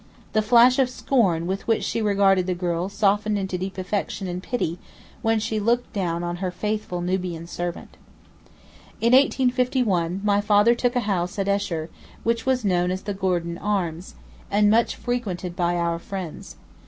The 0.33 0.41
flash 0.41 0.79
of 0.79 0.89
scorn 0.89 1.45
with 1.45 1.67
which 1.67 1.83
she 1.83 2.01
regarded 2.01 2.47
the 2.47 2.55
girl 2.55 2.89
softened 2.89 3.37
into 3.37 3.55
deep 3.55 3.77
affection 3.77 4.27
and 4.27 4.41
pity 4.41 4.79
when 5.21 5.39
she 5.39 5.59
looked 5.59 5.93
down 5.93 6.23
on 6.23 6.37
her 6.37 6.49
faithful 6.49 7.01
Nubian 7.01 7.45
servant. 7.45 7.97
In 8.99 9.13
1851 9.13 10.21
my 10.23 10.41
father 10.41 10.73
took 10.73 10.95
a 10.95 11.01
house 11.01 11.37
at 11.37 11.47
Esher, 11.47 11.91
which 12.23 12.47
was 12.47 12.65
known 12.65 12.89
as 12.89 13.03
'The 13.03 13.13
Gordon 13.13 13.59
Arms,' 13.59 14.15
and 14.49 14.71
much 14.71 14.95
frequented 14.95 15.55
by 15.55 15.75
our 15.75 15.99
friends. 15.99 16.55